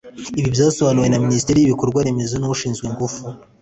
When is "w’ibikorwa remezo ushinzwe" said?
1.59-2.83